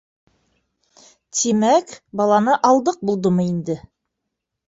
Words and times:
Тимәк, 1.39 1.93
баланы 2.21 2.57
алдыҡ 2.71 2.99
булдымы 3.11 3.47
инде? 3.53 3.79